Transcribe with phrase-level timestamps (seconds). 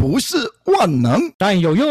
[0.00, 1.86] 不是万能，但有用。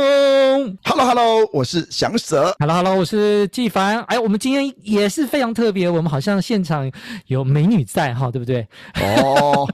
[0.83, 2.51] Hello，Hello，我是祥蛇。
[2.57, 4.01] Hello，Hello，我是纪凡。
[4.05, 6.91] 哎，我们今天也是非常特别，我们好像现场
[7.27, 8.67] 有美女在哈，对不对？
[8.99, 9.67] 哦，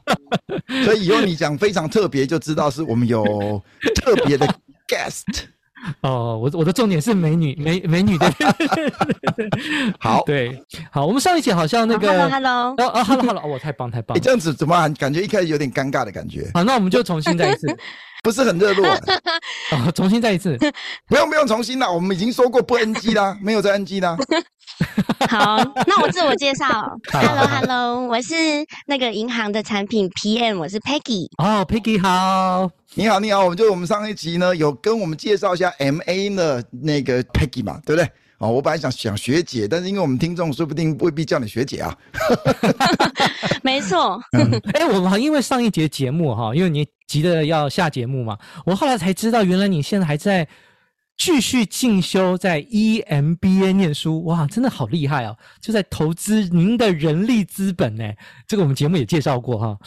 [0.84, 3.24] 所以以后你讲非常特别，就知道是我们有
[4.04, 4.46] 特别的
[4.86, 5.46] guest。
[6.02, 8.30] 哦，我我的重点是美女，美美女的。
[9.98, 10.62] 好，对，
[10.92, 14.18] 好，我们上一期好像那个，Hello，Hello，哦哦，Hello，Hello，我太棒太棒。
[14.18, 16.52] 你 这样子怎么感觉一开始有点尴尬的感觉？
[16.54, 17.68] 好，那我们就重新再一次。
[18.26, 19.00] 不是很热络啊！
[19.94, 20.58] 重新再一次，
[21.08, 24.18] 不用不用重新了，我们已经说过不 NG 啦，没有再 NG 啦。
[25.30, 26.66] 好，那我自我介绍
[27.12, 28.34] ，Hello Hello，我是
[28.88, 31.28] 那个银行的产品 PM，我是 Peggy。
[31.38, 38.12] 哦，Peggy 好，你好你好，我们就我们上一集呢有跟我们介绍一下 MA 的那个 Peggy 嘛，对不对？
[38.38, 41.98] 哦，我本来想想学姐，但是因为我们听众说不定未必叫你学姐啊。
[43.64, 44.22] 没错。
[44.74, 50.48] 哎、欸，我们因为上一节节目哈，因为你急着要下节目嘛，我后来才知道，原来你现在还在
[51.18, 55.38] 继续进修，在 EMBA 念书，哇，真的好厉害哦！
[55.62, 58.04] 就在投资您的人力资本呢，
[58.46, 59.78] 这个我们节目也介绍过哈。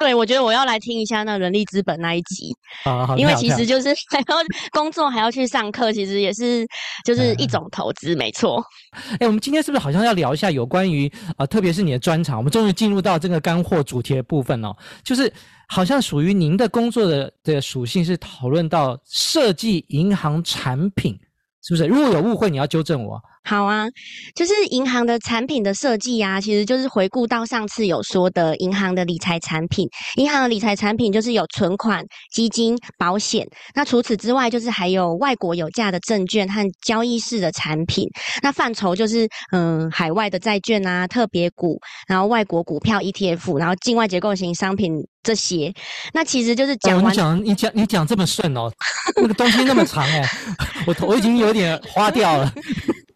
[0.00, 4.36] 对，我觉得我要来听一下那人力资本那一集，好好，因为其实就是还要
[4.72, 6.66] 工作，还要去上课，其实也是
[7.04, 8.64] 就是一种投资，嗯、没错。
[8.94, 15.30] 哎、欸，我们今天是不是好像要聊一下有关于啊、呃，特别是你的专长，我们终于进入到这个干货主题的部分哦，就是
[15.68, 21.14] 好像属于您的工作的的属性是讨论到设计银行产品，
[21.62, 21.84] 是不是？
[21.84, 23.20] 如果有误会，你要纠正我。
[23.42, 23.86] 好啊，
[24.34, 29.88] 就是银行的产品的设计啊，其实就是回顾到上次有说的银行的理财产品。
[30.16, 33.46] 银行的理财产品就是有存款、基金、保险。
[33.74, 38.06] 那除此之外，就是还有外国有价的证券和交易式的产品。
[38.42, 45.72] 那范畴就是嗯，海外的债券啊、特别股，然后外国股票 ETF，然后境外结构型商品这些。
[46.12, 48.70] 那其实就是讲完，哦、你讲你讲你讲这么顺哦，
[49.16, 50.26] 那个东西那么长哦，
[50.86, 52.52] 我头已经有点花掉了。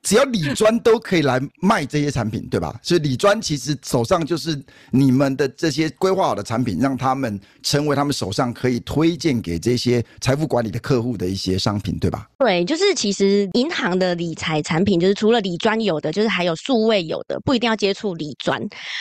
[0.04, 2.78] 只要理专都可以来卖这些产品，对吧？
[2.82, 12.28] 所以理专其实手上就是你们的这些规划好的产品，让他们成为他们手上可以推荐给这些财富管理的客户的一些商品，对吧？
[12.38, 18.60] 对，就是其实银行的理财产品，就是除了理专有的，就是还有数位有的，不一定要接触理专。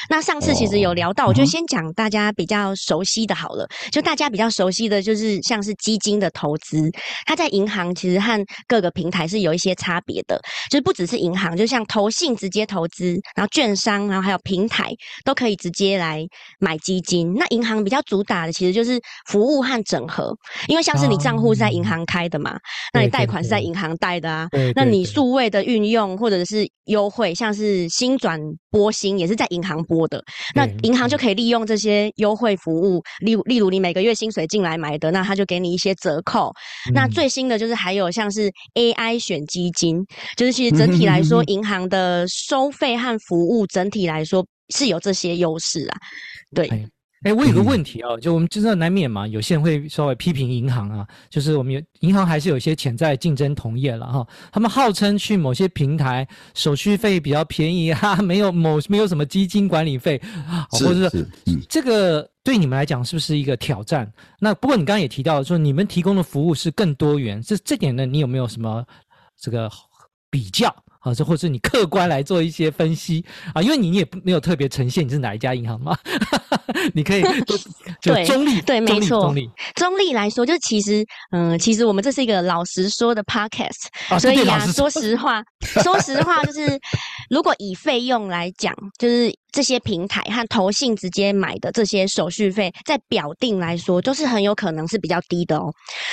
[0.09, 3.67] 那上次其实有聊到，我就先讲大家比较熟悉的好了。
[3.91, 6.89] 就大家比较熟悉的就是像是基金的投资，
[7.25, 10.41] 它在银行其实和各个平台是有一些差别的，
[10.71, 10.92] 就是不。
[10.93, 14.91] 只是银行，就像投信直接投资，然后券商，然后还有平台
[15.25, 16.25] 都可以直接来
[16.59, 17.33] 买基金。
[17.33, 20.33] 那银行比较主打的其实就是服务和整合，
[20.67, 22.55] 因为像是你账户是在银行开的嘛，
[22.93, 24.47] 那你贷款是在银行贷的啊。
[24.75, 28.39] 那你数位的运用或者是优惠，像是新转
[28.69, 30.23] 拨薪也是在银行拨的。
[30.53, 36.51] 那银行就可以利用这些优惠服务，例例如你每个月薪水进来买的，那他就给你一些折扣。
[36.93, 39.97] 那最新的就是还有像是 AI 选基金，
[40.37, 40.82] 就是其实。
[40.85, 45.97] 整体来说， 银行的收费和服务整体来说是有这些优势啊。
[46.53, 54.27] 对，哎、欸，我有个问题啊，就我们知道难免嘛，有些人会稍微批评银行啊，就是我们有银行还是有一些潜在竞争同业了哈。
[54.51, 60.21] 他们号称去某些平台手续费比较便宜啊，没有某没有什么基金管理费，
[60.69, 61.27] 或者是
[61.69, 64.11] 这个对你们来讲是不是一个挑战？
[64.39, 68.85] 那不过你刚刚也提到说，你们提供的服务是更多元，这这点呢，你有没有什么
[69.39, 69.71] 这个？
[70.33, 70.67] 比较
[71.01, 73.23] 啊，这或是你客观来做一些分析。
[73.53, 75.95] 啊，因为你也没有特别呈现你是哪一家银行嘛，
[76.95, 77.21] 你可以
[78.01, 79.47] 就中立对，对，没错，中立。
[79.75, 85.43] 中立来说，就其实嗯，其实我们这是一个老实说的 podcast，啊，所以啊，说实话，
[85.83, 86.79] 说实话，就是
[87.29, 95.71] 如果以费用来讲，就是这些平台和投信直接买的这些手续费，在表定来说，都是很有可能是比较低的哦。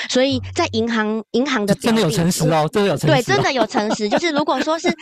[0.08, 3.16] 所以在银行银行的真的有诚实哦，真的有诚实、哦。
[3.16, 4.08] 对，真的有诚实。
[4.08, 4.94] 就是如果说是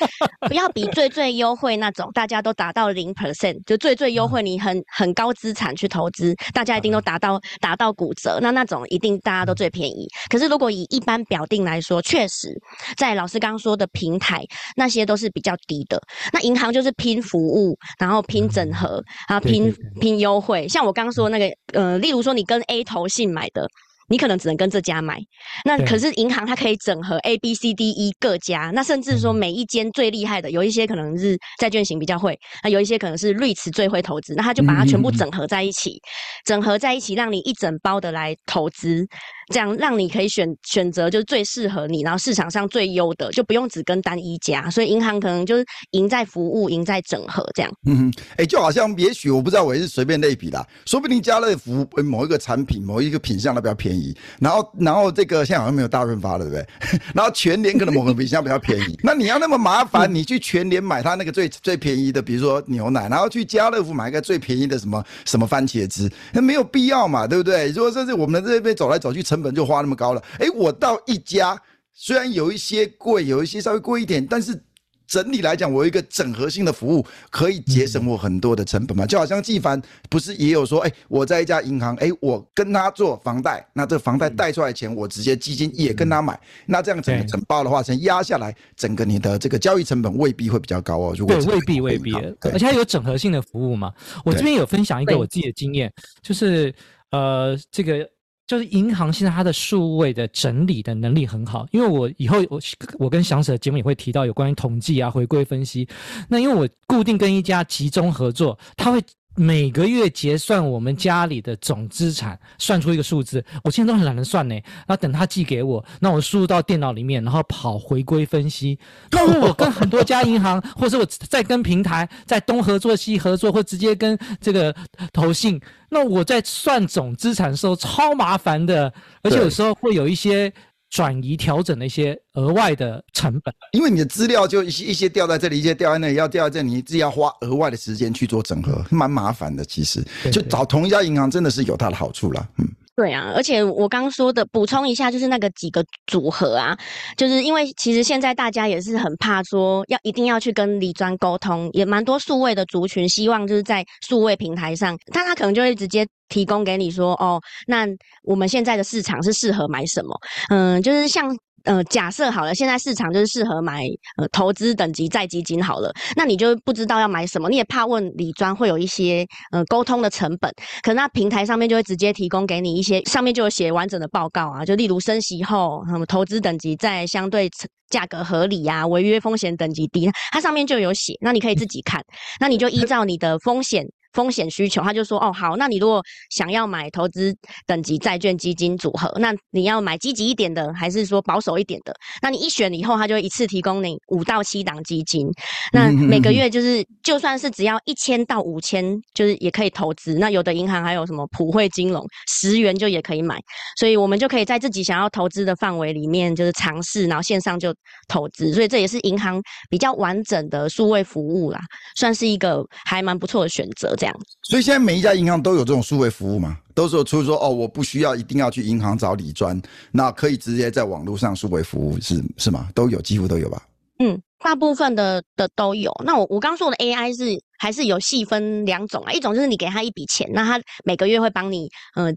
[0.49, 10.07] 不要比最最优惠那种，大家都达到零 percent，就最最优惠，你很很高资产去投资，大家一定都达到达到骨折，那那种一定大家都最便宜。
[10.29, 12.55] 可是如果以一般表定来说，确实
[12.97, 14.45] 在老师刚刚说的平台，
[14.77, 16.01] 那些都是比较低的。
[16.33, 20.69] 那银行就是拼服务，然后拼整合，然后拼拼优惠。
[20.69, 23.67] 像我刚刚说那个，呃，例如说你跟 A 投信买的。
[24.11, 25.21] 你可能只能跟这家买，
[25.67, 32.35] 那可是银行它可以整合 A、B、C、D、E 各家，那甚至说每一间最厉害的，有一些可能是债券型比较会，
[32.65, 39.07] 那有一些可能是 REITs 最会投资，那他就把它全部整合在一起，嗯嗯嗯，整合在一起，让你一整包的来投资。
[39.49, 44.69] 这样让你可以选选择就是最适合你，然后市场上最优的，就不用只跟单一家。
[44.71, 47.73] 所以银行可能就是赢在服务，赢在整合这样。
[47.87, 57.01] 嗯哼，哎、欸，就好像也许我不知道，我也是随便类比啦，说不定家乐福某一个产品、某一个品项都比较便宜，然后然后这个现在好像没有大润发了，对不对？
[57.15, 67.69] 然后全联可能某个品项比较便宜， 那你要那么麻烦，你去全联买它那个最最便宜的，比如说牛奶，然后去家乐福买一个最便宜的什么什么番茄汁，那没有必要嘛，对不对？
[67.69, 69.38] 如果说是我们这边走来走去成。
[69.39, 71.61] 成本就花那么高了，哎，我到一家
[71.95, 74.61] 虽然有一些贵，有一些稍微贵一点，但是
[75.07, 79.07] 整体来讲，我有一个整合性的服务，可以节省我很多的成本嘛。
[79.07, 79.81] 就好像纪凡
[80.11, 91.15] 不是也有说，哎，我在一家银行，哎，我跟他做房贷，那这房贷贷出来的钱，我直接基金也跟他买，那这样整个整包的话，先压下来，整个你的这个交易成本未必会比较高哦。
[91.17, 93.95] 如果对，未必未必，而且它有整合性的服务嘛。
[94.25, 96.75] 我这边有分享一个我自己的经验，就是
[97.11, 98.09] 呃，这个。
[98.49, 102.61] 就是银行现在它的数位的整理的能力很好，因为我以后我
[102.99, 105.87] 我跟祥子的节目也会提到有关于统计啊、回归分析。
[106.29, 109.01] 那因为我固定跟一家集中合作，他会。
[109.39, 113.45] 每个月结算我们家里的总资产，算出一个数字。
[113.63, 118.77] 我现在都很懒得算呢，然后等他寄给我，那我输入到电脑里面，然后跑回归分析。
[119.13, 124.75] 那我跟很多家银行，或者我在跟平台在东合作西合作，或直接跟这个
[125.13, 128.93] 投信，那我在算总资产的时候超麻烦的，
[129.23, 130.53] 而且有时候会有一些。
[130.91, 139.65] 转移调整的一些额外的成本，因为你的资料就一些一些掉在这里，一些掉在那里，要掉在这里，你自己要花额外的时间去做整合，蛮麻烦的。
[139.65, 140.03] 其实，
[140.33, 142.49] 就找同一家银行真的是有它的好处啦。
[142.59, 142.69] 嗯，
[142.99, 146.77] 对啊，而且我刚刚说的补充一下，就是那个几个组合啊，
[147.17, 156.05] 就是因为其实现在大家也是很怕说要一定要去跟李专沟通，也蛮多数位的族群希望就是在数位平台上，他他可能就会直接。
[156.31, 157.87] 提供给你说哦，那
[158.23, 160.15] 我们现在的市场是适合买什么？
[160.51, 163.85] 嗯，就是像呃，假设好了，现在市场就是适合买
[164.17, 170.51] 呃投资等级债基金好了，那你就不知道要买什么，你也怕问李专会有一些呃沟通的成本，
[170.83, 177.51] 可能那平台上面就会直接提供给你一些，上面就有写完整的报告啊，就例如升息后，什么投资等级在相对
[177.91, 182.03] 价格合理呀、啊，违约风险等级低，它上面就有写，那你可以自己看，
[182.41, 183.85] 那你就依照你的风险。
[184.13, 187.35] 风险需求，他就说哦好，那你如果想要买投资
[187.67, 191.95] 等级债券基金组合，那你要买积极一点的，还是说保守一点的？
[192.23, 195.29] 那你一选以后，他就一次提供你五到七档基金，
[195.73, 200.15] 那每个月就是就算是只要一千到五千，就是也可以投资。
[200.15, 203.39] 那有的银行还有什么普惠金融，十元就也可以买，
[203.79, 207.75] 所以我们就可以在自己想要投资的范围里面就是尝试，然后线上就
[208.09, 208.53] 投资。
[208.53, 211.61] 所以这也是银行比较完整的数位服务啦，
[211.97, 213.95] 算是一个还蛮不错的选择。
[213.99, 216.57] 这样，所以现在每一家银行都有这种数位服务吗？
[216.75, 222.69] 都是有出说哦，我不需要一定要去银行找理专，那可以直接在网络上数位服务是是吗？
[222.75, 223.61] 都有，几乎都有吧？
[223.99, 225.93] 嗯，大部分的的都有。
[226.05, 232.11] 那我我刚说的 AI 是还是有细分两种啊，一种就是你给他一笔钱，那他每个月会帮你呃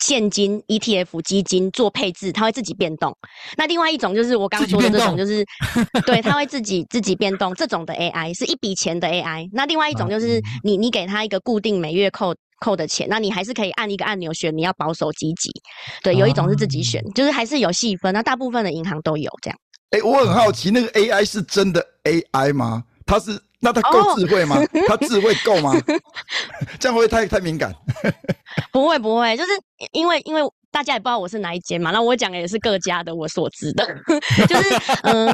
[0.00, 3.16] 现金 ETF 基金做配置，他会自己变动。
[3.56, 5.44] 那另外一种就是我刚说的这种，就是
[6.06, 9.48] 对，他会自己自己变动这种的 AI 是一笔钱的 AI。
[9.52, 15.50] 那另外一种就是你你给他一个固定每月扣扣的钱，那你还是可以按一个按钮选你要保守积极。
[16.02, 18.14] 对，有一种是自己选，就是还是有细分。
[18.14, 19.58] 那大部分的银行都有这样。
[19.90, 22.84] 哎、欸，我很好奇，那个 AI 是真的 AI 吗？
[23.06, 24.56] 它是，那他够智慧吗？
[24.86, 25.08] 它、oh.
[25.08, 25.72] 智慧够吗？
[26.78, 27.74] 这样会不会太太敏感？
[28.70, 29.50] 不会不会，就是
[29.92, 30.42] 因为因为。
[30.74, 33.86] 大家也不知道我是哪一间嘛，那我讲的也是各家的我所知的，
[34.48, 35.26] 就是嗯，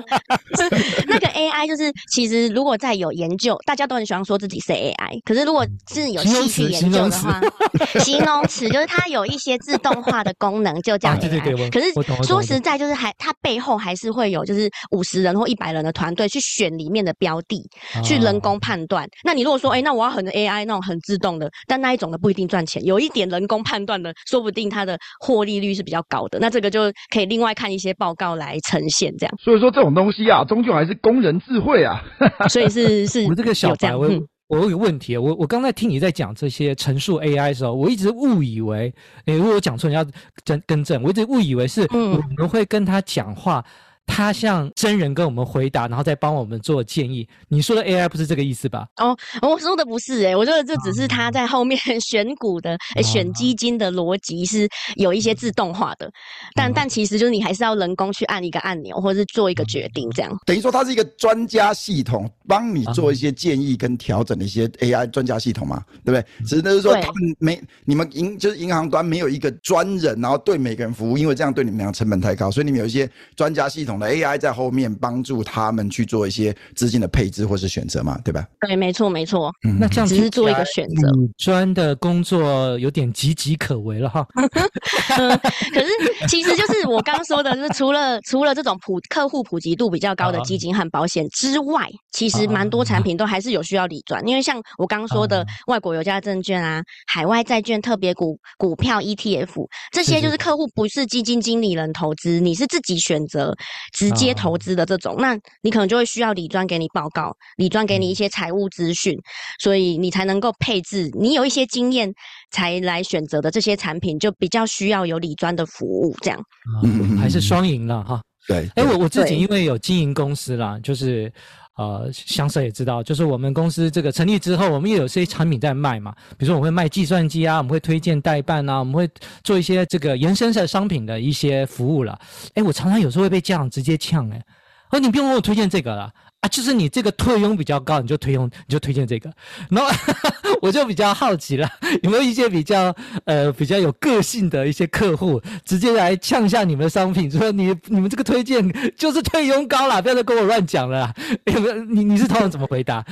[1.09, 7.41] 那个 AI 就是其实如果在有研究，大家都很喜欢说自己是 AI，可是如果是有细去研究的话，
[8.05, 11.13] 形容词就是它有一些自动化的功能，就叫 AI。
[11.13, 11.91] 啊、对对对，可是
[12.23, 17.67] 说实在，就是还它背后还是会有就是五十人或一百人的团队去选里面的标的，
[18.05, 19.09] 去人工判断。
[19.25, 24.97] 那你如果说，哎、欸，那我要很 AI 那种很自动的，但那一种的不一定赚钱，有一点人工判断的，说不定它的。
[25.19, 29.35] 获利率是比较高的，那这个就可以另外看一些报告来呈现这样。
[29.39, 32.03] 所以说这种东西啊，终究还是工人智慧啊。
[32.49, 34.09] 所以是是，我这个小白，我
[34.49, 38.93] 我有个问题，我我刚才听你在讲这些陈述 AI 的时候，我一直误以为，
[39.27, 40.05] 诶，如果我讲错，你要
[40.45, 43.65] 真更正，我一直误以为是我们会跟他讲话。
[43.67, 47.27] 嗯他像真人跟我们回答，然后再帮我们做建议。
[47.49, 48.87] 你说的 AI 不是这个意思吧？
[48.97, 56.11] 哦，我说的不是诶、欸，我说的这只是他在后面选股的、欸、选基金的逻辑是有一些自动化的，
[56.55, 60.37] 但但其实就是你还是要人工去按一个按钮，或者是做一个决定，这样。
[60.45, 66.25] 等于说它是一个专家系统，帮你做一些建议跟调整的一些 AI 专家系统嘛，对不对？
[66.45, 73.90] 只是就是说他们没你们银就是银行端没有一个专人，然后对每个人服务，因为这样对你们俩成本太高，所以你们有一些专家系统。
[73.99, 78.47] AI 在后面帮助他们去做一些资金的配置或是选择嘛，对吧？
[78.61, 79.53] 对，没错，没错。
[79.67, 81.11] 嗯，那这样只是做一个选择。
[81.11, 84.27] 理专的工作有点岌岌可危了哈。
[85.19, 85.39] 嗯，
[85.73, 85.89] 可是
[86.29, 94.27] 其实就是我刚刚说的，就是除了除了这种普客户普及度比较高的基金和保险之外，其实蛮多产品都还是有需要理专。
[94.27, 103.55] 因为像我刚刚说的，外国有价证券啊、海外债券、特别股、股票 ETF 这些，就是客户不是基金经理人投资，你是自己选择。
[103.93, 109.19] 直接投资的这种，那你可能就会需要理专给你报告，理专给你一些财务资讯，
[109.61, 111.11] 所以你才能够配置。
[111.19, 112.13] 你有一些经验
[112.51, 116.41] 才来选择的这些产品，就比较需要有理专的服务，这样。
[116.83, 118.21] 嗯，还是双赢了哈。
[118.49, 121.33] 对，哎，我我自己因为有经营公司啦，就是。
[121.81, 126.15] 呃，香舍也知道，就是我们公司这个成立之后，我们也有些产品在卖嘛。
[126.37, 129.09] 比如说，我会卖计算机啊，我们会推荐代办啊，我们会
[129.43, 132.21] 做一些这个延伸的商品的一些服务了。
[132.53, 134.45] 哎，我常常有时候会被这样直接呛，哎，
[134.91, 136.13] 哦你不用给我推荐这个了。
[136.41, 139.31] 啊，就是你这个退佣比较高，你就推佣，你就推荐这个。
[139.69, 139.91] 然后
[140.63, 141.69] 我就比较好奇了，
[142.03, 142.95] 有没有一些比较
[143.25, 148.67] 呃比较有个性的一些客户，直接来呛下你们的商品，说你你们这个推荐
[148.97, 151.15] 就是退佣高了，不要再跟我乱讲了。
[151.45, 151.75] 有没有？
[151.85, 153.05] 你你是通常怎么回答？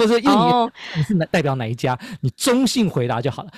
[0.00, 0.70] 或者因为你、oh.
[0.96, 1.98] 你是代表哪一家？
[2.22, 3.50] 你中性回答就好了。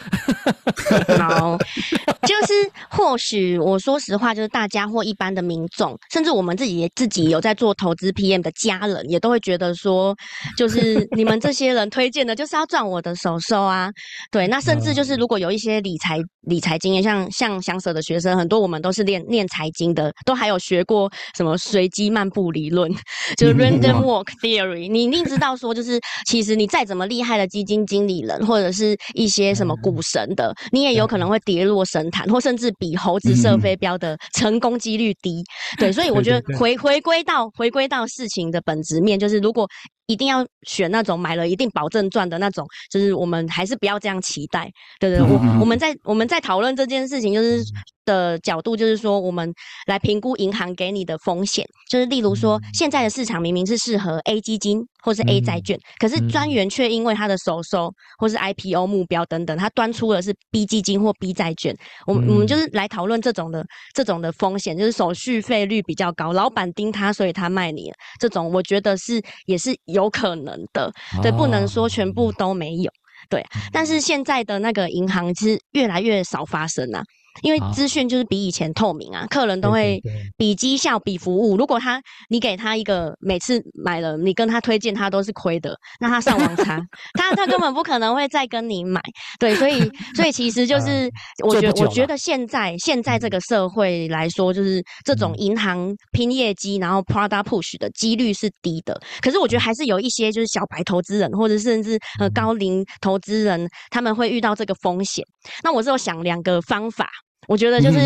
[1.19, 1.57] 好，
[2.27, 2.53] 就是
[2.91, 9.09] 或许我说实话，就是大家或一般的民众，甚至我们自己也自己有在做投资 PM 的家人。
[9.09, 10.17] 也都会觉得说，
[10.57, 13.91] 就是你们这些人推荐的，就是要赚我的手手啊。
[14.31, 22.91] 对，那甚至就是如果有一些理财理财经验，像像香舍的学生，很多我们都是练练财经的，都还有学过什么随机漫步理论，
[23.37, 24.91] 就是 random walk theory。
[24.91, 26.01] 你一定知道说，就是
[26.33, 35.45] 其实你再怎么厉害的基金经理人，或者是一些什么股神的，你也有可能会跌落神坛，或甚至比猴子射飞镖的成功几率低。
[35.79, 38.81] 对，所以我觉得回回归到回归到事情的本。
[38.83, 39.69] 质面就是，如果
[40.07, 44.71] 一定要选那种买了一定保证赚的那种，就是我们还是不要这样期待。
[45.01, 47.63] 对对，我我们在我们在讨论这件事情，就是
[48.05, 49.53] 的角度，就是说我们
[49.87, 61.75] 来评估银行给你的风险，就是例如说现在的市场明明是适合 A 基金或是 A 债券，可是专员却因为他的手收或是 IPO 目标等等，他端出的是 B 基金或 B 债券。
[62.07, 67.91] 我们我们就是来讨论这种的这种的风险，就是手续费率比较高，老板盯他，所以他卖你。
[68.21, 70.02] 这种我觉得是也是有。
[70.03, 70.93] 有可能的，
[71.23, 72.91] 对，不能说全部都没有，
[73.29, 73.45] 对。
[73.73, 77.03] 但是现在的那个银行其实越来越少发生啊。
[77.41, 80.01] 因为资讯就是比以前透明啊，客人都会
[80.37, 81.57] 比绩效、比服务。
[81.57, 86.79] 如果他你给他一个每次买了，你跟他推荐他都是亏的，那他上网查，
[87.19, 89.01] 他他根本不可能会再跟你买。
[89.41, 91.11] 对，所以所以其实就 是
[91.45, 99.01] 我觉得我觉得现在现在这个社会来说，就是这种银行拼业绩然后 product push 的几率是低的。
[99.21, 105.25] 可是我觉得还是有一些就是小白投资人或者甚至呃高龄投资人，他们会遇到这个风险。
[105.63, 107.09] 那我是有想两个方法。
[107.49, 107.99] 我觉得就是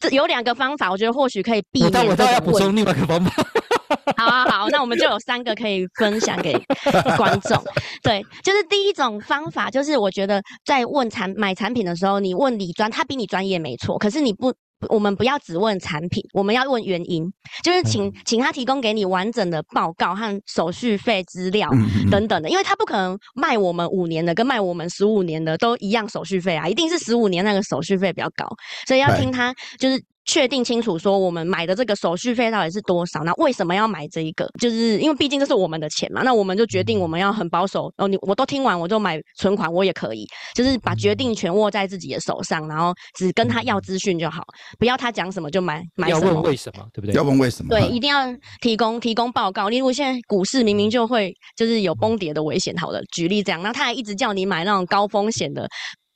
[0.00, 1.92] 这有两个方法，我觉得或许可以避免。
[1.92, 3.44] 但我倒要补充另外一个方法。
[4.16, 6.52] 好啊，好，那我们就有三个可以分享给
[7.18, 7.62] 观众。
[8.02, 14.52] 对，就是第一种方法，就是我觉得在问产买产品的时候，你问理专，他比你专业没错，可是你不
[14.88, 17.24] 我们不要只问产品，我们要问原因，
[17.62, 21.70] 就是请请他提供给你完整的报告和手续费资料
[22.10, 28.46] 等等的，因为他不可能卖我们五年的跟卖我们十五年的都一样手续费啊，一定是十五年那个手续费比较高，
[28.86, 30.02] 所以要听他就是。
[30.26, 33.22] 确定清楚，说我们买的这个手续费到底是多少？
[33.24, 34.48] 那为什么要买这一个？
[34.60, 36.22] 就是因为毕竟这是我们的钱嘛。
[36.22, 37.92] 那我们就决定我们要很保守。
[37.96, 44.42] 哦，你我都听完，我就买存款，我也可以，就是把决定权握在自己的手上，然后只跟他要资讯就好，
[44.78, 46.26] 不要他讲什么就买买什么。
[46.26, 47.14] 要问为什么，对不对？
[47.14, 47.70] 要问为什么？
[47.70, 48.26] 对，一定要
[48.60, 49.68] 提供提供报告。
[49.68, 55.68] 例如现在股市明明就会就是有崩跌的危险，好了，举例这样，那他还一直叫你买那种高风险的。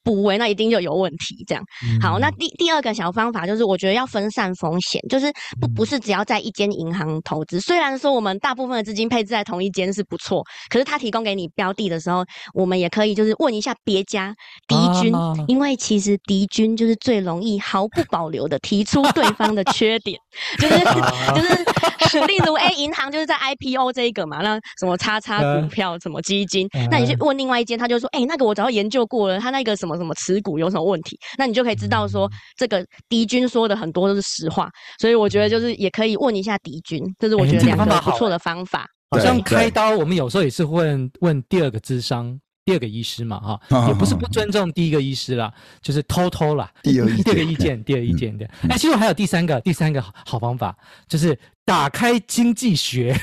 [0.02, 1.62] 补位那一定就有问题，这样
[2.00, 2.18] 好。
[2.18, 5.30] 那第第二个小方法就是，我觉得要分散风险，就是
[5.60, 7.60] 不不是只要在一间银行投资。
[7.60, 14.34] 虽然说我们大部分的资金配置在同一间是不错，可是他提供给你标的的时候，我们也可以就是问一下别家
[14.66, 15.12] 敌军，
[15.48, 20.18] 因为其实敌军就是最容易毫不保留的提出对方的 缺点，
[20.58, 20.78] 就是
[21.36, 29.89] 就是，例如 A 银行就是在 IPO 这一个嘛，那什么叉叉股票什么基金，那你去问另外一间，他就说，哎，那个我早就研究过了，他那个什么。
[29.96, 31.18] 什么持股有什么问题？
[31.38, 34.68] 那你就可以知道说，这个敌军说的很多都是实话，
[34.98, 38.86] 所以我觉得就是也可以问一下敌军，这是我觉得两个不错的方法。
[39.10, 48.48] 好像开刀，我们有时候也是问问第二个智商，第二个医师嘛，哈，也不是不尊重第一个医师啦，就是偷偷啦，第二 第二个意见，第二意见的。
[48.68, 50.76] 哎，其实还有第三个，第三个好方法
[51.08, 53.16] 就是打开经济学。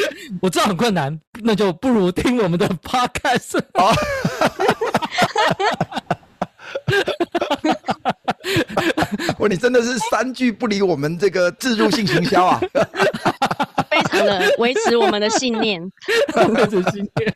[0.42, 3.60] 我知道很困难，那就不如听我们的 podcast。
[9.38, 12.60] 哇，你真的是三句不离我们这个自助性行销啊！
[14.58, 15.82] 维持我们的信念，
[16.54, 17.34] 维持信念。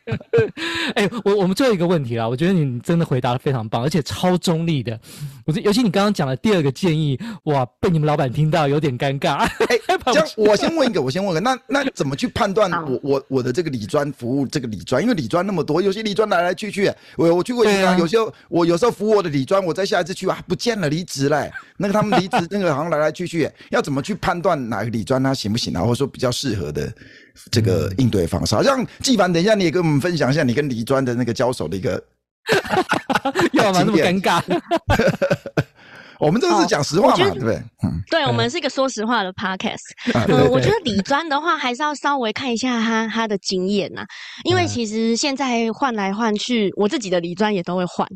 [0.95, 4.99] 哎、欸，我我们最后一个问题啦，我觉得你真的回答的非常棒，而且超中立的。
[5.45, 9.35] 我尤其你刚刚讲的第二个建议，哇，被你们老板听到有点尴尬。
[9.37, 15.01] 哎、 欸，这样我先问一个，我先问一个，那那怎么去判断我我我的这个理专服务这个理专？
[15.01, 18.17] 因为理专那么多，有些理专来来去去，我我去过银行，有些
[18.49, 21.51] 我有时候服务我的理专，我再下一次去啊，不见了，离职嘞。
[21.77, 25.81] 那个他们离职， 那个好像来来去去，要怎么去判断哪个理专他行不行啊？
[25.81, 26.91] 或者说比较适合的
[27.51, 28.55] 这个应对方式？
[28.55, 32.01] 好像纪凡，等一下你也跟我们分享一下你跟李专的那个交手的一个，
[33.53, 33.83] 要吗？
[33.85, 34.41] 那么尴尬。
[36.21, 37.55] 我们这个是讲实话嘛，对不对？
[37.83, 39.79] 嗯，对，我们是一个说实话的 podcast。
[40.27, 44.03] 嗯，我觉得理专的话，还是要稍微看一下他他的经验呐，
[44.43, 48.07] 因为其实现在换来换去，我自己的理专也都会换，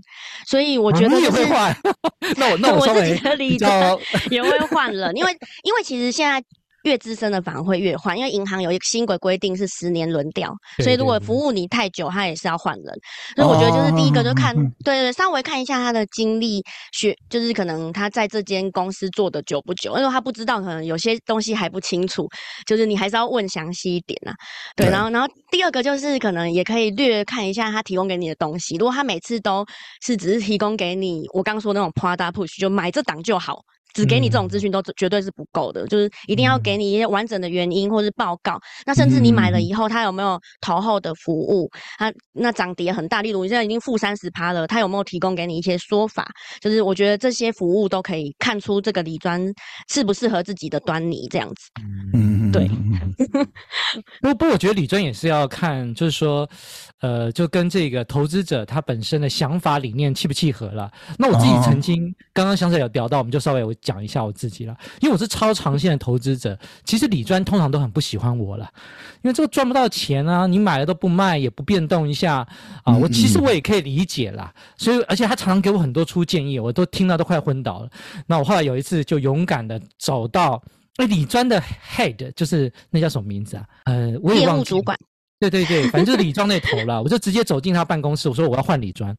[0.47, 1.75] 所以我觉得也会换。
[2.37, 3.97] 那我那我自己的理专
[4.29, 5.31] 也会换了，因为
[5.63, 6.39] 因为其实现在。
[6.85, 12.85] 越资深的反而会越换，因为银行有一个新规规定是十年轮调，所以如果服务你太久，他也是要换人。
[13.35, 22.27] 所以我觉得就是第一个就看，对对对，稍微看一下他的经历，学就是可能他在这间公司做的久不久，因为他不知道，可能有些东西还不清楚，
[22.65, 24.33] 就是你还是要问详细一点啊。
[24.75, 29.65] 对，然后然后第二个就是可能也可以略看一下他提供给你的东西，如果他每次都
[30.05, 33.59] 是只是提供给你我刚说的那种 product push，就买这档就好。
[33.95, 38.59] 只给你这种资讯都绝对是不够的，就是一定要给你一些完整的原因或是报告。
[38.85, 41.69] 那甚至你买了以后，他有没有投后的服务？
[41.97, 46.27] 他那涨跌很大，例如你现在已经负三十趴了，他有没有提供给你一些说法？
[46.59, 49.41] 就是我觉得这些服务都可以看出这个理专
[49.89, 51.71] 适不适合自己的端倪，这样子。
[52.13, 52.69] 嗯，对。
[54.21, 56.49] 不 不，我觉得李专也是要看，就是说，
[56.99, 60.91] 呃，就跟这个投资者他本身的想法理念契不契合了。
[61.17, 63.73] 那我自己曾经刚刚香菜有聊到，我们就稍微我。
[63.81, 68.67] 讲一下我自己了，因为我是超长线的投资者，其实李专通常都很不喜欢我了，
[69.21, 72.37] 因为这个赚不到钱啊，你买了都不卖，也不变动一下
[72.83, 77.89] 啊，我其实我也可以理解啦，所以而且他常常给我很多出建议，我都听到都快昏倒了。
[78.25, 80.59] 那我后来有一次就勇敢的走到，
[80.97, 81.61] 哎，理专的
[81.95, 83.65] head 就是那叫什么名字啊？
[83.85, 84.73] 呃，我也忘记。
[84.73, 84.97] 业务主管。
[85.37, 89.13] 对对对，反正就是理专那头了，我就直接走进他办公室，我说我要换理专。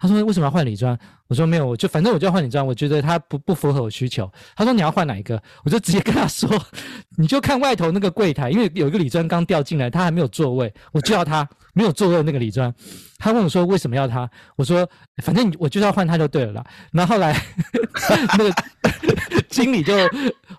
[0.00, 0.98] 他说为什么要换理专？
[1.28, 4.30] 我说没有，我就反正我就要换理专，我觉得他不不符合我需求。
[4.56, 5.40] 他说你要换哪一个？
[5.62, 6.50] 我就直接跟他说，
[7.16, 12.74] 你就看外头那个柜台，因为有一个理专刚调进来，他还没有座位，我就要他没有座位的那个理专。
[13.18, 14.28] 他问我说为什么要他？
[14.56, 14.86] 我说
[15.22, 16.64] 反正我就要换他就对了啦。
[16.90, 17.40] 然后后来
[18.36, 18.52] 那个
[19.48, 19.94] 经理就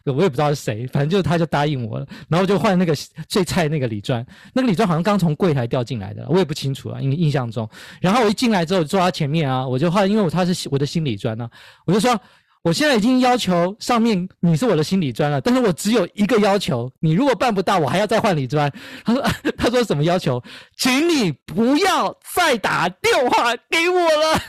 [0.06, 2.94] 我也不知道是谁，反正就他就答应我了，然后就换那个
[3.28, 7.70] 最菜那个李专，那个李专好像刚从柜台掉进来的，我也不清楚啊，印印象中。
[8.00, 11.50] 然后我一进来之后坐他前面啊，我就换，因为我他是我的新理专呢，
[11.86, 12.20] 我就说
[12.64, 18.72] 我现在已经要求上面你是我的新理专了，但是我只有一个要求，你如果办不到，我还要再换理专。
[19.04, 19.24] 他说
[19.58, 20.40] 他说什么要求？
[20.78, 24.40] 请你不要再打电话给我了，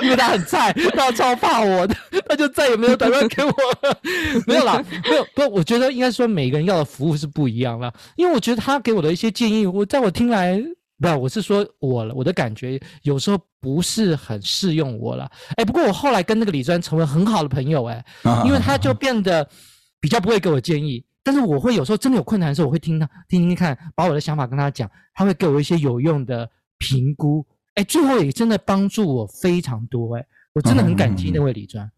[0.02, 1.94] 因为他很菜，他超怕我的，
[2.28, 3.96] 他就再也没有打电话给我了。
[4.46, 10.60] 没有啦，没有不，我觉得应该说每个人要的服务是不一样的，因为我觉得他给我的一些建议，我在我听来。
[11.00, 15.30] 不，我是说我了，我的感觉有时候不是很适用我了。
[15.56, 18.04] 哎，不过我后来跟那个李专成为很好的朋友，哎，
[18.44, 19.48] 因为他就变得
[20.00, 27.46] 比较不会给我建议，但是我会有时候真的有困难的时候，我会听他听听看，把我的想法跟他讲，他会给我一些有用的评估。
[27.74, 31.88] 哎，最后也真的帮助我非常多，哎，我真的很感激那位李专。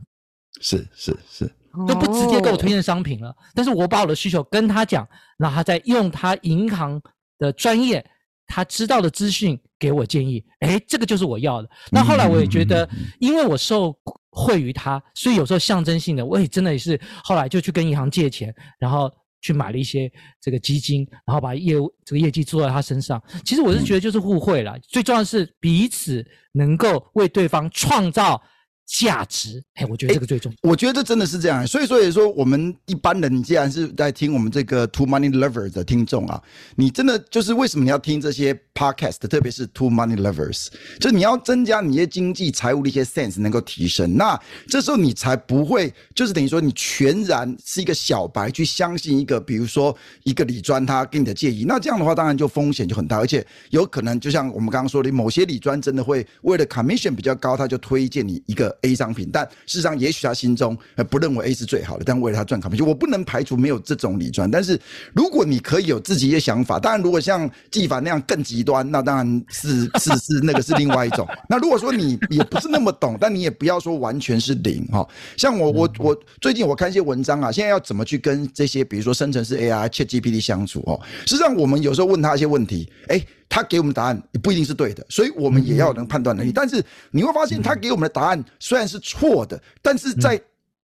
[0.61, 1.51] 是是是，
[1.89, 5.09] 都不直接给我推荐商品了，但是我把我的需求跟他讲，
[5.39, 7.01] 然后他再用他银行
[7.39, 8.05] 的专业。
[8.53, 11.71] 他知道的资讯给我建议，哎，这个就是我要的。
[11.93, 12.89] 那后来我也觉得，
[13.21, 13.97] 因为我受
[14.31, 19.09] 惠于他，所以有时候象征性的，我也真的也是后来就去跟银行借钱，然后
[19.41, 20.11] 去买了一些
[20.41, 23.23] 这个基金，然后把业务这个业绩做在他身上。
[23.45, 28.43] 其实我是觉得就是互惠了，最重要的是彼此能够为对方创造。
[28.91, 30.69] 价值，哎，我觉得这个最重要。
[30.69, 36.43] 我觉得这真的是这样，所以说也说我们一般人，你既然是在听我们这个 Two Money Lovers 的听众啊，
[36.75, 40.67] 你真的就是为什么你要听这些 Podcast，特别是 Two Money Lovers，
[40.99, 58.77] 就是你要增加你的经济财务的一些 sense 能够提升，那这时候你才不会就是等于说你全然是一个小白去相信一个，比如说一个理专他给你的建议，那这样的话当然就风险就很大，而且有可能就像我们刚刚说的，某些理专真的会为了 commission 比较高，他就推荐你一个。
[58.83, 60.77] A 商品，但事实上，也许他心中
[61.09, 64.51] 不认为 A 是最好的，但为了他赚卡就我不能排除没有这种理专。
[64.51, 64.79] 但是，
[65.15, 71.27] 如果你可以有自己的想法，当然，如果像纪凡那样更极端，那当然是是是那个是另外一种。
[71.49, 75.07] 那如果说你也不是那么懂，但你也不要说完全是零哈。
[75.37, 81.01] 像我我我最近我看一些文章啊，现在要怎么去跟这些比如说生成式 AI、ChatGPT 相处哦？
[81.27, 83.23] 实际上，我们有时候问他一些问题，哎。
[83.51, 86.53] 他给我们答案也不一定是对的，所以我们也要能判断能力。
[86.53, 90.41] 但是你会发现，他给我们的答案虽然是错的，但是在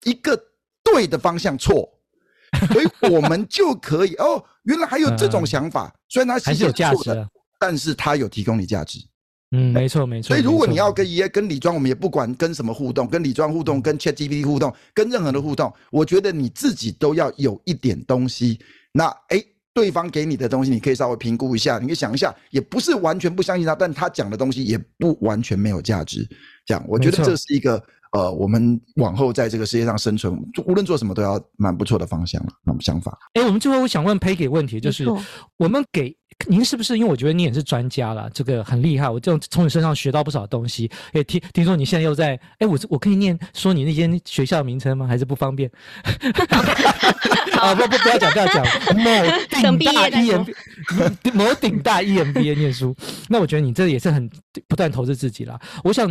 [0.05, 0.41] 一个
[0.81, 1.87] 对的方向错，
[2.71, 5.93] 所以我们就可以哦，原来还有这种想法。
[6.07, 7.27] 虽然它其实是有价值，
[7.59, 8.97] 但是他有提供你价值。
[9.51, 10.29] 嗯，没错没错。
[10.29, 18.57] 所以如果你要跟爷爷、跟李庄，我们也不管跟什么互动，跟李庄互动，跟 ChatGPT 互动，跟任何的互动，我觉得你自己都要有一点东西。
[18.93, 19.45] 那诶。
[19.73, 26.27] 对方给你的东西，你可以稍微评估一下，你可以想一下，也不是完全不相信他，但他讲的东西也不完全没有价值。
[26.65, 27.81] 这样，我觉得这是一个
[28.11, 30.31] 呃，我们往后在这个世界上生存，
[30.65, 33.17] 无论做什么都要蛮不错的方向了，那么想法。
[33.33, 35.05] 哎，我们最后我想问 Peggy 问题，就是
[35.57, 36.15] 我们给
[36.47, 36.97] 您是不是？
[36.97, 40.89] 因为我觉得你也是专家了，这个很厉害，我就从你身上学到不少东西。
[41.13, 45.07] 也，听听说你现在又在，哎，我我可以念说你那间学校名称吗？
[45.07, 45.69] 还是不方便？
[47.59, 48.65] 啊不不不要讲不要讲，
[48.97, 49.11] 某
[49.49, 52.93] 顶大 EMBA，某顶大 EMBA 念书，
[53.29, 54.29] 那我觉得你这也是很
[54.67, 55.59] 不断投资自己啦。
[55.83, 56.09] 我想，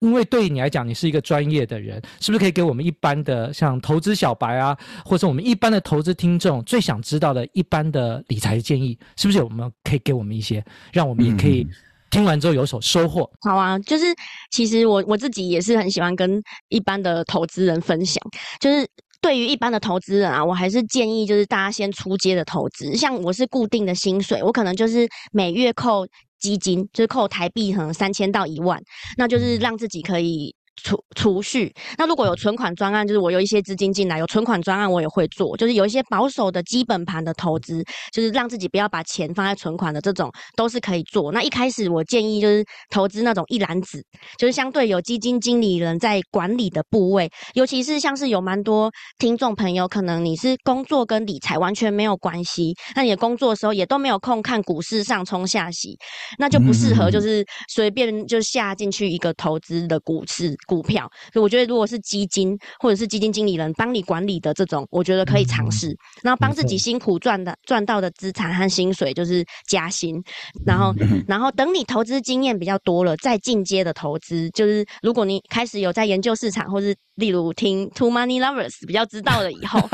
[0.00, 11.66] 因为对你来讲，你是一个专业的人，是不是可以给我们一般的像投资小白啊，或者我们一般的投资听众最想知道的一般的理财建议，是不是我们可以给我们一些，让我们也可以
[12.10, 13.30] 听完之后有所收获？
[13.42, 14.06] 好啊，就是
[14.50, 18.22] 其实我我自己也是很喜欢跟一般的投资人分享，
[18.60, 18.86] 就是。
[19.20, 22.94] 对于一般的投资人啊，我还是建议就是大家先出街的投资。
[22.94, 26.06] 像我是固定的薪水，我可能就是每月扣
[26.44, 28.78] 基金，就是扣台币可能三千到一万，
[29.16, 30.54] 那就是让自己可以。
[30.82, 37.82] 储储蓄，那如果有存款专案，就是我有一些资金进来，有存款专案我也会做，就是有一些保守的基本盘的投资，
[38.12, 41.30] 就是让自己不要把钱放在存款的这种都是可以做。
[41.32, 44.02] 那一开始我建议就是投资那种一篮子，
[44.36, 55.96] 就是相对有基金经理人在管理的部位，尤其是像是有蛮多听众朋友，可能你是工作跟理财完全没有关系，那你的工作的时候也都没有空看股市上冲下洗，
[56.36, 60.54] 那就不适合就是随便就下进去一个投资的股市。
[60.66, 65.96] 股票，所以我觉得如果是基金或者是基金经理人帮你管理的这种，我觉得可以尝试。
[66.22, 70.22] 然后帮自己辛苦赚的赚到的资产和薪水就是加薪。
[70.66, 70.94] 然后，
[71.26, 79.78] 然后等你投资经验比较多了，再进阶的投资，就是如果你开始有在研究市场，或是例如听 Two Money Lovers 比较知道了以后，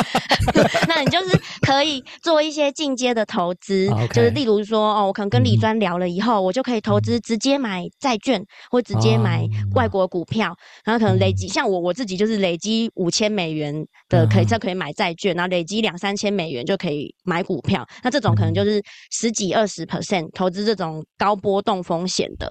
[1.06, 3.88] 就是可以做一些进阶的投资。
[4.12, 10.54] 就是例如说，哦，我可能跟李专聊了以后，我就可以投资直接买债券或直接买外国股票。
[10.84, 13.74] 然后可能累积，像我我自己就是累积五千美元
[14.08, 17.86] 的可以就可以买债券，然后累积两三千美元就可以买股票。
[18.02, 22.50] 那这种可能就是十几二十 percent 投资这种高波动风险的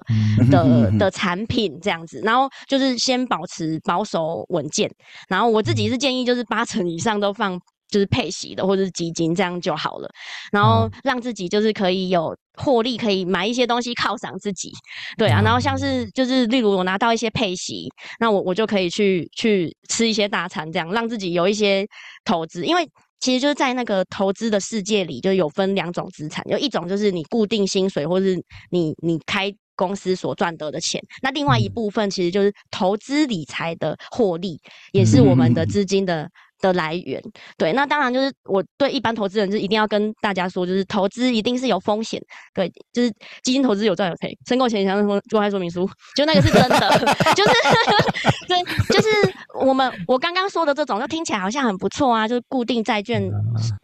[0.50, 4.90] 的的产品这样子，然后就是先保持保守稳健。
[5.28, 7.60] 然后我自己是建议就是八成以上都放。
[7.90, 10.08] 就是配息的或者是基金这样就好了，
[10.52, 14.70] 然后让自己就是可以有获利，可以买一些东西犒赏自己，
[15.18, 17.88] 对啊，然后像是就是例如我拿到一些配息，
[18.20, 21.86] 那我我就可以去去吃一些大餐，这样让自己有一些
[22.24, 28.36] 投资，因为其实就是在那个投资的世界里，就有分两种资产，有一种就是你固定薪水或是
[28.70, 34.60] 你你开公司所赚得的钱，那另外一部分其实就是投资理财的获利，
[34.92, 36.30] 也是我们的资金的。
[36.60, 37.20] 的来源，
[37.56, 42.20] 对，那当然就是我对一般投资人就一定要跟大家说，就是投资一定是有风险，
[42.54, 43.10] 对，就是
[43.42, 46.78] 基金投资有赚有赔，申购前详说公开说明书，就那个是真的，
[47.34, 47.52] 就是
[48.46, 48.62] 对，
[48.94, 49.08] 就是
[49.64, 53.22] 我们我刚刚说的这种，就听起来好像很不错啊，就是固定债券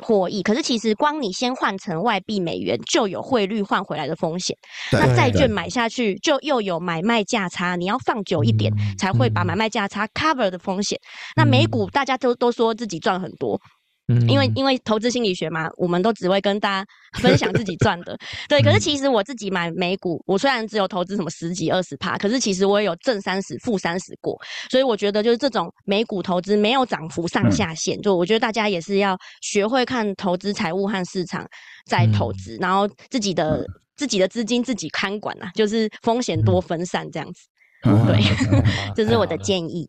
[0.04, 4.54] 获益，可是其实光你先换成外币美元，就有汇率换回来的风险，
[4.92, 10.98] 那债券买下去就又有买卖价差，你要放久一点才会把买卖价差 cover 的风险，
[11.36, 12.65] 那美股大家都都说。
[12.66, 13.61] 说自己赚很多，
[14.09, 16.87] 嗯，因为因为投资心理学嘛，我们都只会跟大家
[17.20, 18.16] 分享自己赚的，
[18.48, 18.62] 对。
[18.62, 24.37] 可是其实我自己买美股，我虽然只有投资什么十几二十趴，可是其实我也有正三十、负三十过。
[24.70, 31.44] 所以我觉得就是这种美股投资没有涨幅上下限，就我觉得大家也是要学会看投资财务和市场
[31.87, 37.40] 再投资，然后自己的自己的资金自己看管啊，就是风险多分散这样子。
[37.83, 38.20] 对，
[38.94, 39.88] 这是我的建议。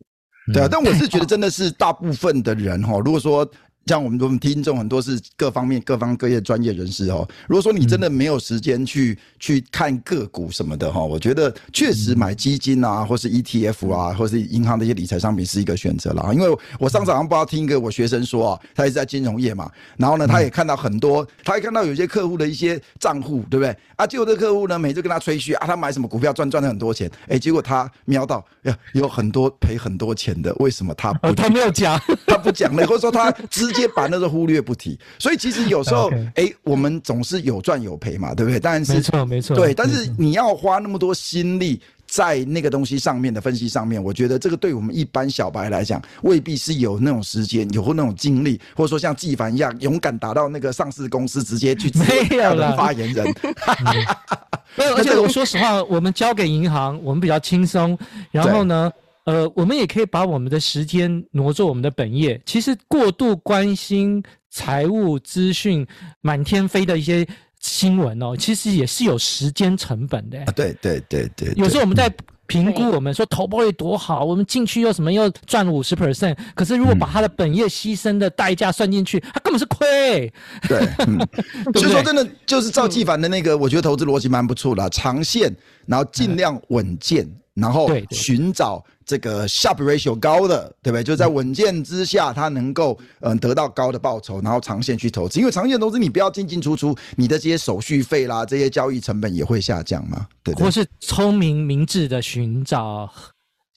[0.52, 3.48] 对啊，但我是觉得真的是大部分的人哈，如果说。
[3.88, 7.26] 像我们我们听众很多是各方面各方各业专业人士哦。
[7.46, 16.30] 如果说你真的没有时间去、嗯、去看个股什么的哈，我觉得确实买基金啊，或是 ETF 啊，或是银行的一些理财商品是一个选择啦。
[16.34, 23.74] 因为我上次好像不知道听一个我学生说啊，他也是在金融业嘛，然后呢，他也看到很多，他也看到有些客户的一些账户，对不对？
[23.96, 31.32] 啊，结果这客户呢，每次跟他吹嘘啊，他买什么股票赚赚了很多钱，哎，结果他瞄到呀，有很多赔很多钱的，为什么他不？
[31.32, 33.72] 他没有讲，他不讲了，或者说他直。
[33.78, 38.58] 直接把那个忽略不提，所以其实有时候，哎、欸，我们总是有赚有赔嘛，对不对？
[38.58, 53.26] 但是没错没错，对，但是你要花那么多心力在那个东西上面的分析上面，我觉得这个对我们一般小白来讲，未必是有那种时间，有那种精力，或者说像纪凡一样勇敢打到那个上市公司，直接去没有了发言人。
[54.76, 57.98] 没有，而且我说实话，我们交给银行，我们比较轻松，
[58.30, 58.90] 然后呢？
[59.28, 62.40] 呃，我们也可以把我们的时间挪作我们的本业。
[62.46, 65.86] 其实过度关心财务资讯
[66.22, 67.28] 满天飞的一些
[67.60, 70.38] 新闻哦，其实也是有时间成本的。
[70.38, 71.52] 啊，对对对对。
[71.56, 72.10] 有时候我们在
[72.46, 80.32] 评估，我们说投报率多好，我们进去又什么又赚了五十 percent，可是如果把他的本业牺牲的代价算进去，他根本是亏。
[80.66, 81.18] 对，嗯、
[81.78, 87.28] 所以说真的就是赵继凡的那个，我觉得投资逻辑蛮不错的，长线，然后尽量稳健，
[87.60, 88.84] 然后寻找。
[89.08, 91.02] 这个 Sharpe ratio 高的，对不对？
[91.02, 95.40] 就在稳健之下，它能够嗯得到高的报酬，然后长线去投资。
[95.40, 100.64] 因为长线投资你不要进进出出，你的这些手续费啦，这些交易成本也会下降嘛，对不对？
[100.66, 103.10] 或是聪明明智的寻找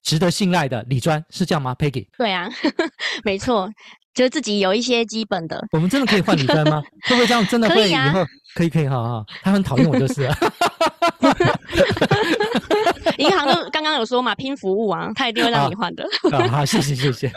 [0.04, 2.08] 值得信赖的理专，是这样吗？Peggy？
[2.18, 2.50] 对啊，
[3.24, 3.70] 没错，
[4.14, 5.66] 就是自己有一些基本的。
[5.72, 6.84] 我们真的可以换理专吗？
[7.08, 10.36] 会不会这样真的会以后可以、啊、可以可以好好，他很讨厌我就是了。
[13.18, 16.08] 银行都刚刚有说嘛，拼服务啊，他一定会让你换的。
[16.32, 17.32] 好，好，谢谢，谢谢。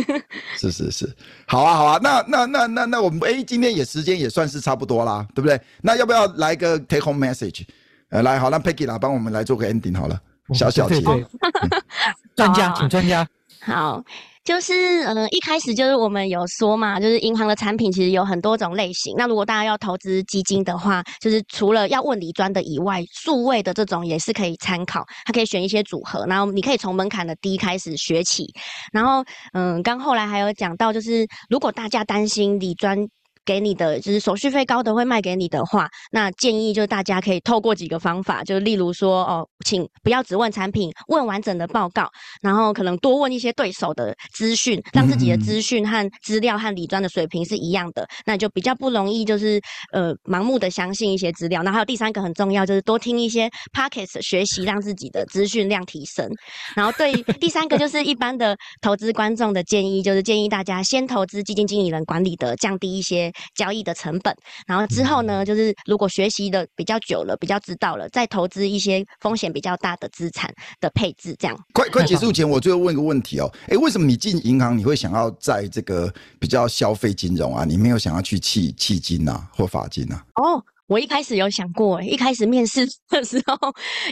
[0.58, 1.16] 是是是，
[1.46, 1.98] 好啊，好啊。
[2.02, 5.60] 那那那那那我们哎，今天也时间也算是差不多啦，对不对？
[5.82, 7.64] 那要不要来个 take home message？
[8.10, 10.20] 呃，来，好，让 Peggy 来帮我们来做个 ending 好了，
[10.52, 11.00] 小小结。
[12.36, 13.26] 专家，请专家。
[13.60, 14.04] 好。
[14.44, 19.14] 就是嗯，一开始就是我们有说嘛，就是银行的产品其实有很多种类型。
[19.16, 25.02] 那如果大家要投资基金的话，就是除了要问理专的以外，数位的这种也是可以参考。
[25.24, 28.44] 它可以选一些组合，然后你可以从门槛的低开始学起。
[28.92, 33.08] 然后嗯，刚后来还有讲到，就是如果大家担心理专。
[33.44, 42.08] 给你的就是手续费高的会卖给你的话，那建议就是大家可以透过几个方法，就例如说哦，请不要只问产品，问完整的报告，
[42.42, 49.60] 然后可能多问一些对手的资讯，让自己的资讯和资料和理专的水平是一样的，那就比较不容易就是
[49.92, 51.62] 呃盲目的相信一些资料。
[51.62, 56.28] 那还有第三个很重要，就是多听一些 Podcast 学习，让自己的资讯量提升。
[56.74, 63.32] 然后对第三个就是一般的投资观众的建议，就是建议大家先投资基金经理人管理的，降低一些。
[63.54, 64.34] 交易的成本。
[64.66, 71.56] 然后之后呢，就是如果学习的比较久了，比较知道了，再投资一些风险比较大的资产的配置，这样。
[71.72, 77.64] 快快结束前，我最后问一个问题哦，哎，为什么你进银行你会想要在这个比较消费金融啊？
[77.64, 80.24] 你没有想要去弃弃金啊或法金啊？
[80.34, 80.62] 哦。
[80.86, 83.56] 我一开始有想过，一开始面试的时候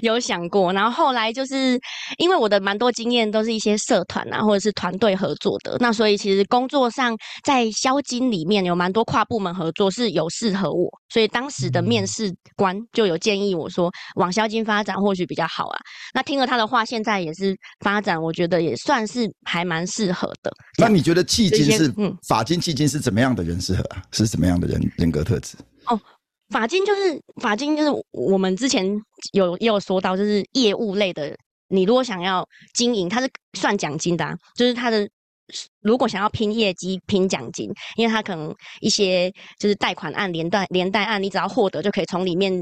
[0.00, 1.78] 有想过，然后后来就是
[2.18, 15.78] 因为我的蛮多经验都是一些社团啊，或者是团队合作的，那所以其实工作上在销金里面有蛮多跨部门合作是有适合我，所以当时的面试官就有建议我说往销金发展或许比较好啊。
[16.14, 20.50] 那听了他的话，现在也是发展，我觉得也算是还蛮适合的。
[20.78, 24.02] 那你觉得企金是嗯法金企金是怎么样的人适合啊？
[24.10, 25.56] 是什么样的人人格特质？
[26.52, 28.86] 法金就是法金，就是我们之前
[29.32, 31.36] 有也有说到，就是业务类的。
[31.68, 35.08] 你如果想要经营，它是算奖金的啊，就是它的
[35.80, 42.52] 如果想要拼业绩、拼奖金，因为它可能一些就是贷款案、连带连带案，你只要获得就可以从里面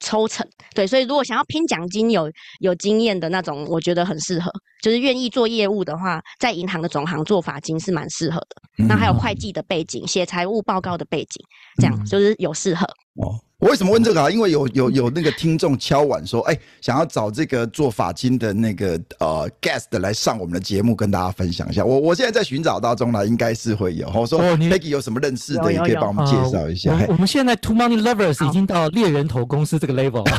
[0.00, 0.46] 抽成。
[0.74, 4.50] 对，所以如果想要拼奖金有、有有经验的那种，我觉得很适合。
[4.80, 8.86] 就是愿意做业务的话，在银行的总行做法金是蛮适合的。
[8.86, 11.44] 那还有会计的背景、写财务报告的背景，
[11.78, 12.84] 这样就是有适合。
[13.16, 14.30] 哦，我为什么问这个啊？
[14.30, 21.84] 因为有有有那个听众敲碗说，哎、欸，想要找这个做法金的那个呃 guest 来上我们的节目，跟大家分享一下。
[21.84, 24.08] 我我现在在寻找当中呢，应该是会有。
[24.14, 26.96] 我说 Peggy 有什么认识的，也可以帮我们介绍一下。
[27.08, 30.36] 我们现在 Two Money Lovers 已经到猎人头公司这个 level 了。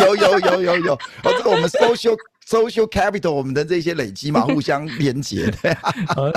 [0.00, 2.16] 有有有有有，哦，这个我们 social。
[2.48, 5.76] Social capital，我们的这些累积嘛， 互相连接的。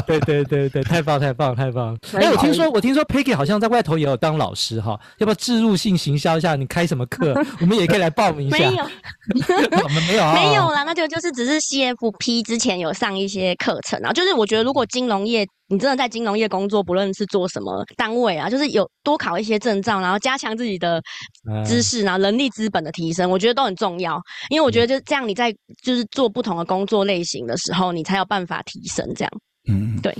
[0.08, 1.98] 对对对对，太棒太棒太棒！
[2.14, 6.56] 哎，我听说我听说 Peggy 好像在外头也有当老师哈，要不要置入性行销一下？
[6.56, 7.34] 你开什么课？
[7.60, 8.58] 我们也可以来报名一下。
[8.58, 8.84] 没有，
[9.84, 15.46] 我们没有啊，没有啦，那就就是只是 CFP 之前有上一些课程啊，就是我觉得如果金融业。
[15.68, 21.02] 你真的在金融业工作，不论是做什么单位啊，就是有多考一些证照，然后加强自己的
[21.66, 24.22] 知识，然后人力资本的提升，我觉得都很重要。
[24.50, 25.52] 因为我觉得就这样，你在
[25.82, 29.06] 就是做不同的工作类型的时候，你才有办法提升。
[29.16, 29.32] 这样，
[29.68, 30.16] 嗯，对。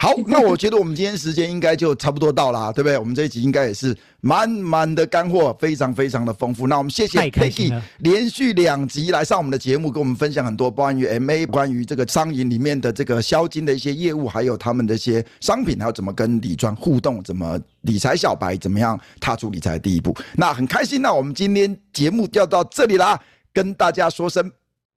[0.00, 2.96] 好， 那我觉得我们今天时间应该就差不多到了，对不对？
[2.96, 6.68] 我们这一集应该也是满满的干货，非常非常的丰富。
[6.68, 20.16] 那我们谢谢 Peggy 连续两集来上我们的节目，跟我们分享很多关于 MA、关于这个商银里面的这个销金的一些业务，还有他们的一些商品，还有怎么跟理专互动，怎么理财小白怎么样踏出理财的第一步。
[20.34, 23.20] 那很开心，那我们今天节目就到这里啦，
[23.52, 24.48] 跟大家说声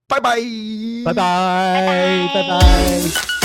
[0.07, 0.35] 拜拜，
[1.05, 2.33] 拜拜，拜拜。
[2.35, 3.40] 拜拜